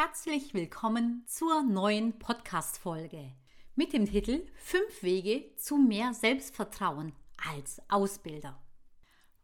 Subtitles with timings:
[0.00, 3.32] Herzlich willkommen zur neuen Podcast-Folge
[3.74, 7.12] mit dem Titel Fünf Wege zu mehr Selbstvertrauen
[7.50, 8.62] als Ausbilder.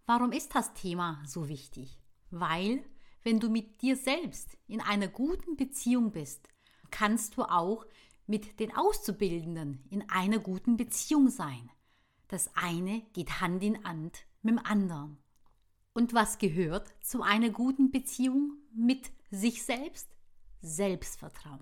[0.07, 1.99] Warum ist das Thema so wichtig?
[2.31, 2.85] Weil,
[3.25, 6.49] wenn du mit dir selbst in einer guten Beziehung bist,
[6.93, 7.85] kannst du auch
[8.29, 11.69] mit den Auszubildenden in einer guten Beziehung sein.
[12.29, 15.19] Das eine geht Hand in Hand mit dem anderen.
[15.95, 20.14] Und was gehört zu einer guten Beziehung mit sich selbst?
[20.65, 21.61] Selbstvertrauen.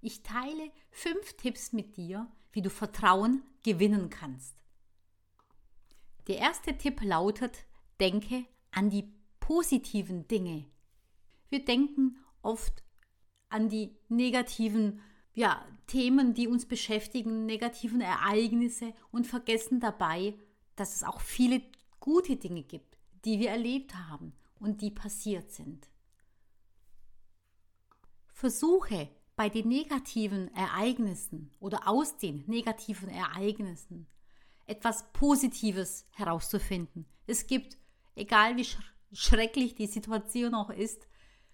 [0.00, 4.56] Ich teile fünf Tipps mit dir, wie du Vertrauen gewinnen kannst.
[6.26, 7.64] Der erste Tipp lautet,
[8.00, 10.66] denke an die positiven Dinge.
[11.48, 12.82] Wir denken oft
[13.48, 15.00] an die negativen
[15.34, 20.34] ja, Themen, die uns beschäftigen, negativen Ereignisse und vergessen dabei,
[20.74, 21.62] dass es auch viele
[22.00, 25.91] gute Dinge gibt, die wir erlebt haben und die passiert sind.
[28.42, 34.08] Versuche bei den negativen Ereignissen oder aus den negativen Ereignissen
[34.66, 37.06] etwas Positives herauszufinden.
[37.28, 37.78] Es gibt,
[38.16, 38.66] egal wie
[39.12, 41.06] schrecklich die Situation auch ist,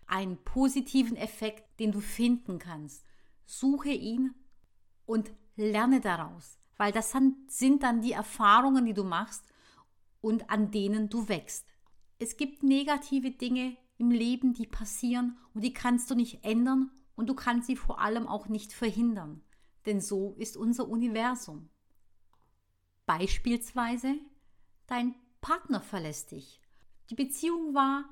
[0.06, 3.04] einen positiven Effekt, den du finden kannst.
[3.44, 4.34] Suche ihn
[5.04, 7.12] und lerne daraus, weil das
[7.48, 9.44] sind dann die Erfahrungen, die du machst
[10.22, 11.66] und an denen du wächst.
[12.18, 17.28] Es gibt negative Dinge im Leben, die passieren und die kannst du nicht ändern und
[17.28, 19.42] du kannst sie vor allem auch nicht verhindern,
[19.86, 21.68] denn so ist unser Universum.
[23.06, 24.14] Beispielsweise,
[24.86, 26.60] dein Partner verlässt dich.
[27.10, 28.04] Die Beziehung war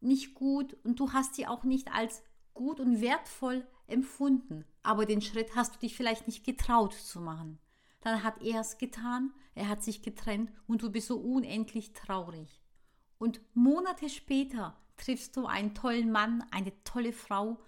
[0.00, 2.22] nicht gut und du hast sie auch nicht als
[2.54, 7.58] gut und wertvoll empfunden, aber den Schritt hast du dich vielleicht nicht getraut zu machen.
[8.00, 12.62] Dann hat er es getan, er hat sich getrennt und du bist so unendlich traurig.
[13.18, 17.60] Und Monate später triffst du einen tollen Mann, eine tolle Frau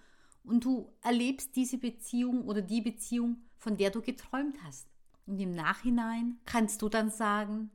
[0.43, 4.87] und du erlebst diese Beziehung oder die Beziehung, von der du geträumt hast.
[5.25, 7.69] Und im Nachhinein kannst du dann sagen,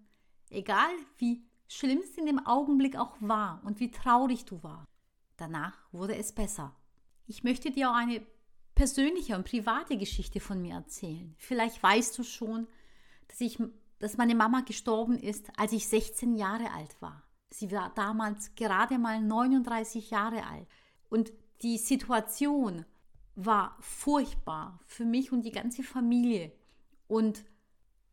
[0.50, 4.88] egal wie schlimm es in dem Augenblick auch war und wie traurig du warst,
[5.36, 6.74] danach wurde es besser.
[7.26, 8.24] Ich möchte dir auch eine
[8.74, 11.34] persönliche und private Geschichte von mir erzählen.
[11.38, 12.66] Vielleicht weißt du schon,
[13.28, 13.58] dass ich
[14.02, 17.22] dass meine Mama gestorben ist, als ich 16 Jahre alt war.
[17.52, 20.66] Sie war damals gerade mal 39 Jahre alt.
[21.10, 21.32] Und
[21.62, 22.84] die Situation
[23.34, 26.52] war furchtbar für mich und die ganze Familie.
[27.08, 27.44] Und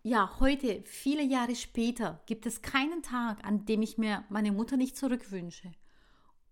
[0.03, 4.77] ja, heute, viele Jahre später, gibt es keinen Tag, an dem ich mir meine Mutter
[4.77, 5.71] nicht zurückwünsche.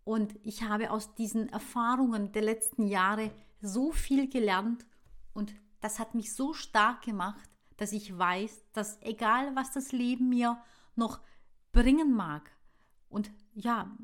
[0.03, 3.31] Und ich habe aus diesen Erfahrungen der letzten Jahre
[3.61, 4.85] so viel gelernt
[5.33, 10.29] und das hat mich so stark gemacht, dass ich weiß, dass egal was das Leben
[10.29, 10.57] mir
[10.95, 11.19] noch
[11.71, 12.51] bringen mag,
[13.09, 13.95] und ja,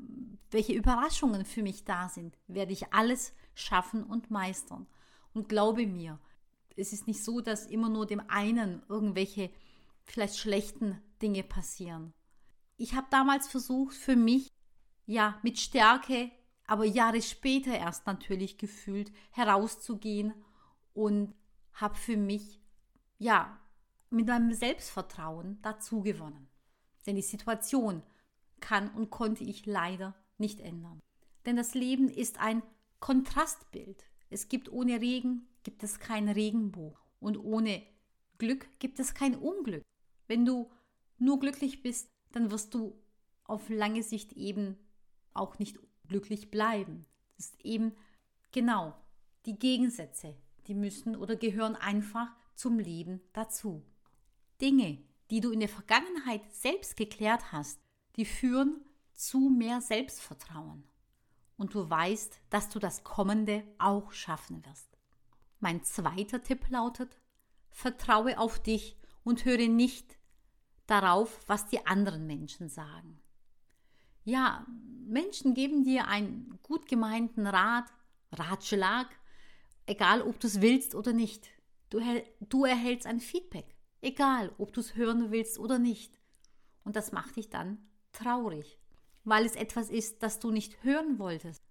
[0.50, 4.86] welche Überraschungen für mich da sind, werde ich alles schaffen und meistern.
[5.32, 6.18] Und glaube mir,
[6.76, 9.50] es ist nicht so, dass immer nur dem einen irgendwelche
[10.04, 12.12] vielleicht schlechten Dinge passieren.
[12.76, 14.52] Ich habe damals versucht, für mich,
[15.06, 16.30] ja, mit Stärke,
[16.66, 20.32] aber Jahre später erst natürlich gefühlt, herauszugehen
[20.92, 21.34] und
[21.74, 22.60] habe für mich,
[23.18, 23.60] ja,
[24.10, 26.48] mit meinem Selbstvertrauen dazu gewonnen.
[27.06, 28.02] Denn die Situation
[28.60, 31.00] kann und konnte ich leider nicht ändern.
[31.46, 32.62] Denn das Leben ist ein
[33.00, 34.04] Kontrastbild.
[34.30, 36.98] Es gibt ohne Regen, gibt es keinen Regenbogen.
[37.20, 37.82] Und ohne
[38.38, 39.82] Glück gibt es kein Unglück.
[40.26, 40.70] Wenn du
[41.18, 42.98] nur glücklich bist, dann wirst du
[43.44, 44.76] auf lange Sicht eben
[45.32, 45.78] auch nicht
[46.08, 47.06] glücklich bleiben.
[47.36, 47.92] Das ist eben
[48.52, 48.94] genau
[49.46, 50.34] die Gegensätze,
[50.66, 53.84] die müssen oder gehören einfach zum Leben dazu.
[54.60, 54.98] Dinge,
[55.30, 57.80] die du in der Vergangenheit selbst geklärt hast,
[58.16, 58.80] die führen
[59.12, 60.84] zu mehr Selbstvertrauen.
[61.56, 64.98] Und du weißt, dass du das Kommende auch schaffen wirst.
[65.60, 67.18] Mein zweiter Tipp lautet,
[67.70, 70.18] vertraue auf dich und höre nicht
[70.86, 73.20] darauf, was die anderen Menschen sagen.
[74.24, 74.66] Ja,
[75.06, 77.92] Menschen geben dir einen gut gemeinten Rat,
[78.32, 79.08] Ratschlag,
[79.86, 81.50] egal ob du es willst oder nicht.
[81.90, 82.00] Du,
[82.40, 86.18] du erhältst ein Feedback, egal ob du es hören willst oder nicht.
[86.84, 87.78] Und das macht dich dann
[88.14, 88.78] traurig,
[89.24, 91.62] weil es etwas ist, das du nicht hören wolltest,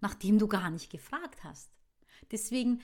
[0.00, 1.70] nachdem du gar nicht gefragt hast.
[2.30, 2.80] Deswegen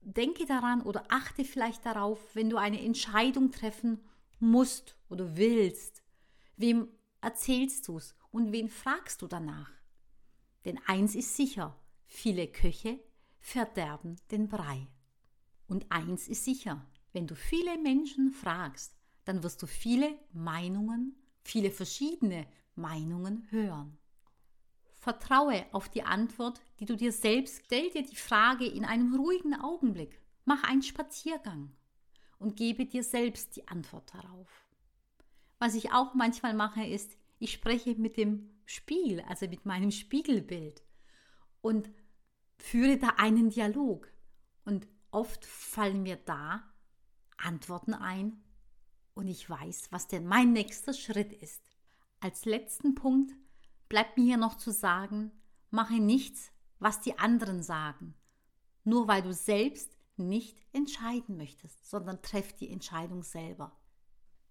[0.00, 4.00] denke daran oder achte vielleicht darauf, wenn du eine Entscheidung treffen
[4.38, 6.02] musst oder willst,
[6.56, 6.88] wem
[7.20, 9.70] erzählst du es und wen fragst du danach?
[10.64, 13.00] Denn eins ist sicher, viele Köche
[13.38, 14.88] verderben den Brei.
[15.66, 21.70] Und eins ist sicher, wenn du viele Menschen fragst, dann wirst du viele Meinungen viele
[21.70, 23.98] verschiedene Meinungen hören.
[25.00, 27.62] Vertraue auf die Antwort, die du dir selbst.
[27.66, 30.20] Stell dir die Frage in einem ruhigen Augenblick.
[30.44, 31.72] Mach einen Spaziergang
[32.38, 34.66] und gebe dir selbst die Antwort darauf.
[35.58, 40.82] Was ich auch manchmal mache, ist, ich spreche mit dem Spiegel, also mit meinem Spiegelbild
[41.60, 41.90] und
[42.58, 44.10] führe da einen Dialog.
[44.64, 46.62] Und oft fallen mir da
[47.36, 48.42] Antworten ein
[49.14, 51.62] und ich weiß, was denn mein nächster Schritt ist.
[52.20, 53.34] Als letzten Punkt
[53.88, 55.32] bleibt mir hier noch zu sagen,
[55.70, 58.14] mache nichts, was die anderen sagen,
[58.84, 63.78] nur weil du selbst nicht entscheiden möchtest, sondern treff die Entscheidung selber.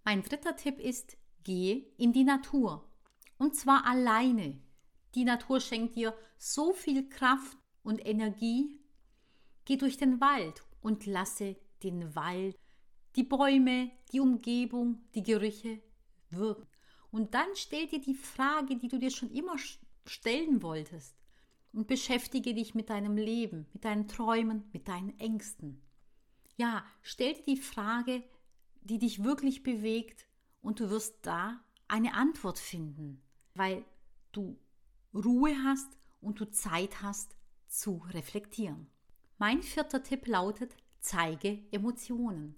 [0.04, 2.90] Mein dritter Tipp ist, gehe in die Natur.
[3.38, 4.60] Und zwar alleine.
[5.16, 8.80] Die Natur schenkt dir so viel Kraft und Energie.
[9.66, 12.58] Geh durch den Wald und lasse den Wald,
[13.20, 15.82] die Bäume, die Umgebung, die Gerüche
[16.30, 16.66] wirken.
[17.12, 19.56] Und dann stell dir die Frage, die du dir schon immer
[20.06, 21.18] stellen wolltest.
[21.74, 25.82] Und beschäftige dich mit deinem Leben, mit deinen Träumen, mit deinen Ängsten.
[26.56, 28.24] Ja, stell dir die Frage,
[28.84, 30.26] die dich wirklich bewegt
[30.62, 33.22] und du wirst da eine Antwort finden,
[33.54, 33.84] weil
[34.32, 34.58] du
[35.14, 35.90] Ruhe hast
[36.22, 37.36] und du Zeit hast
[37.68, 38.88] zu reflektieren.
[39.38, 42.56] Mein vierter Tipp lautet, zeige Emotionen.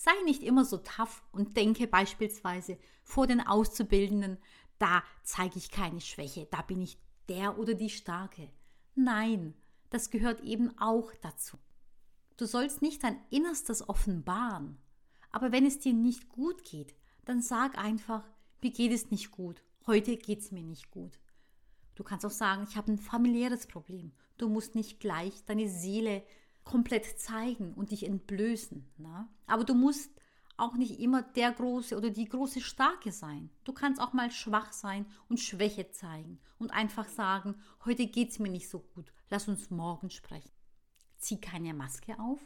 [0.00, 4.38] Sei nicht immer so tough und denke beispielsweise vor den Auszubildenden,
[4.78, 8.48] da zeige ich keine Schwäche, da bin ich der oder die Starke.
[8.94, 9.54] Nein,
[9.90, 11.58] das gehört eben auch dazu.
[12.36, 14.78] Du sollst nicht dein Innerstes offenbaren.
[15.32, 16.94] Aber wenn es dir nicht gut geht,
[17.24, 18.22] dann sag einfach,
[18.62, 21.18] mir geht es nicht gut, heute geht es mir nicht gut.
[21.96, 24.12] Du kannst auch sagen, ich habe ein familiäres Problem.
[24.36, 26.22] Du musst nicht gleich deine Seele
[26.68, 28.86] komplett zeigen und dich entblößen.
[28.98, 29.26] Ne?
[29.46, 30.10] Aber du musst
[30.58, 33.48] auch nicht immer der große oder die große Starke sein.
[33.64, 37.56] Du kannst auch mal schwach sein und Schwäche zeigen und einfach sagen,
[37.86, 40.50] heute geht es mir nicht so gut, lass uns morgen sprechen.
[41.16, 42.40] Zieh keine Maske auf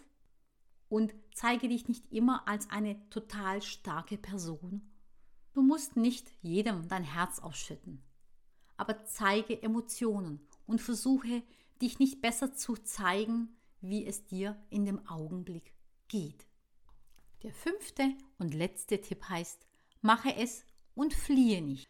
[0.89, 4.93] und zeige dich nicht immer als eine total starke Person.
[5.53, 8.05] Du musst nicht jedem dein Herz ausschütten,
[8.77, 11.43] aber zeige Emotionen und versuche,
[11.81, 15.75] dich nicht besser zu zeigen, wie es dir in dem Augenblick
[16.09, 16.47] geht.
[17.43, 19.67] Der fünfte und letzte Tipp heißt,
[20.01, 20.65] mache es
[20.95, 21.89] und fliehe nicht.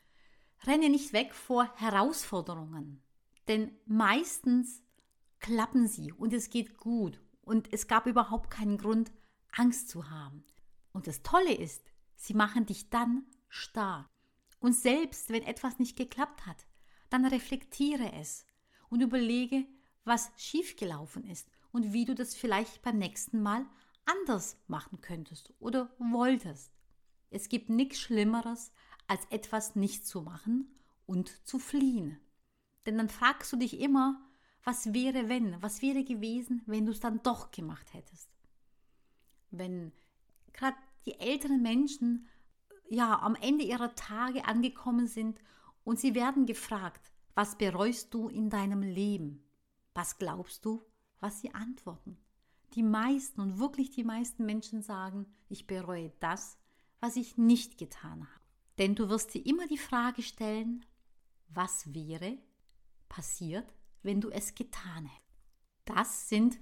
[0.65, 3.03] Renne nicht weg vor Herausforderungen,
[3.49, 4.83] denn meistens
[5.41, 9.13] klappen sie und es geht gut und es gab überhaupt keinen Grund,
[9.51, 10.45] Angst zu haben.
[10.93, 11.83] Und das Tolle ist,
[12.17, 14.09] sie machen dich dann stark.
[14.61, 16.67] Und selbst wenn etwas nicht geklappt hat,
[17.11, 18.47] dann reflektiere es
[18.89, 19.67] und überlege,
[20.05, 23.67] was schiefgelaufen ist und wie du das vielleicht beim nächsten Mal
[24.05, 26.73] anders machen könntest oder wolltest.
[27.31, 28.73] Es gibt nichts Schlimmeres,
[29.07, 30.75] als etwas nicht zu machen
[31.07, 32.19] und zu fliehen.
[32.87, 34.21] Denn dann fragst du dich immer,
[34.65, 38.31] was wäre wenn, was wäre gewesen, wenn du es dann doch gemacht hättest.
[39.51, 39.93] Wenn
[40.53, 42.29] gerade die älteren Menschen
[42.89, 45.41] ja am Ende ihrer Tage angekommen sind
[45.85, 49.43] und sie werden gefragt, was bereust du in deinem Leben?
[49.95, 50.83] Was glaubst du,
[51.23, 52.19] was sie antworten.
[52.75, 56.59] Die meisten und wirklich die meisten Menschen sagen, ich bereue das,
[57.01, 58.41] was ich nicht getan habe.
[58.79, 60.85] Denn du wirst dir immer die Frage stellen,
[61.49, 62.39] was wäre
[63.09, 63.73] passiert,
[64.03, 65.23] wenn du es getan hättest.
[65.85, 66.59] Das sind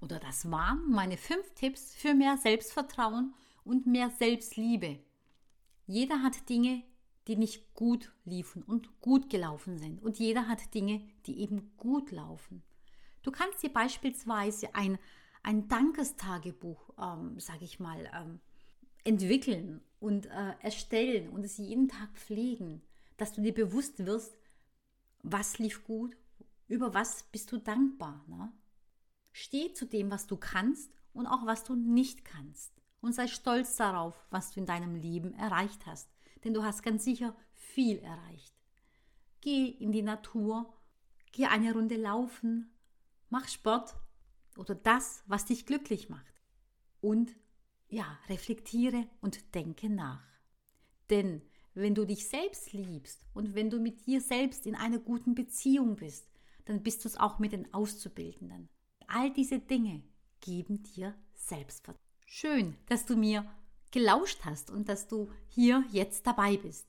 [0.00, 5.00] oder das waren meine fünf Tipps für mehr Selbstvertrauen und mehr Selbstliebe.
[5.86, 6.82] Jeder hat Dinge,
[7.26, 10.02] die nicht gut liefen und gut gelaufen sind.
[10.02, 12.62] Und jeder hat Dinge, die eben gut laufen.
[13.24, 14.98] Du kannst dir beispielsweise ein,
[15.42, 18.38] ein Dankestagebuch, ähm, sage ich mal, ähm,
[19.02, 22.82] entwickeln und äh, erstellen und es jeden Tag pflegen,
[23.16, 24.36] dass du dir bewusst wirst,
[25.22, 26.14] was lief gut,
[26.68, 28.24] über was bist du dankbar.
[28.28, 28.52] Ne?
[29.32, 32.72] Steh zu dem, was du kannst und auch was du nicht kannst.
[33.00, 36.10] Und sei stolz darauf, was du in deinem Leben erreicht hast.
[36.42, 38.54] Denn du hast ganz sicher viel erreicht.
[39.40, 40.74] Geh in die Natur,
[41.32, 42.73] geh eine Runde laufen,
[43.34, 43.96] mach Sport
[44.56, 46.40] oder das, was dich glücklich macht.
[47.00, 47.34] Und
[47.88, 50.22] ja, reflektiere und denke nach.
[51.10, 51.42] Denn
[51.74, 55.96] wenn du dich selbst liebst und wenn du mit dir selbst in einer guten Beziehung
[55.96, 56.30] bist,
[56.64, 58.68] dann bist du es auch mit den Auszubildenden.
[59.08, 60.04] All diese Dinge
[60.40, 61.98] geben dir Selbstvertrauen.
[62.26, 63.44] Schön, dass du mir
[63.90, 66.86] gelauscht hast und dass du hier jetzt dabei bist.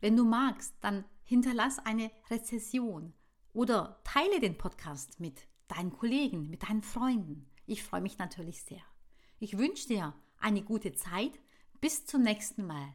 [0.00, 3.12] Wenn du magst, dann hinterlass eine Rezession
[3.52, 7.50] oder teile den Podcast mit deinen Kollegen, mit deinen Freunden.
[7.66, 8.82] Ich freue mich natürlich sehr.
[9.38, 11.32] Ich wünsche dir eine gute Zeit.
[11.80, 12.94] Bis zum nächsten Mal.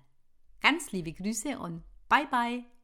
[0.62, 2.75] Ganz liebe Grüße und bye bye.